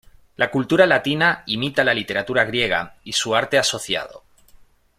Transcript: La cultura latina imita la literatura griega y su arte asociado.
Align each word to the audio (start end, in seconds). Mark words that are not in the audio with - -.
La 0.35 0.49
cultura 0.49 0.87
latina 0.87 1.43
imita 1.45 1.83
la 1.83 1.93
literatura 1.93 2.43
griega 2.43 2.95
y 3.03 3.13
su 3.13 3.35
arte 3.35 3.59
asociado. 3.59 4.23